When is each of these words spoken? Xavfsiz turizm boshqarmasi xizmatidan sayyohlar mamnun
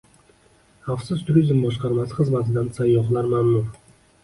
Xavfsiz 0.87 1.21
turizm 1.27 1.61
boshqarmasi 1.67 2.19
xizmatidan 2.23 2.73
sayyohlar 2.81 3.33
mamnun 3.37 3.73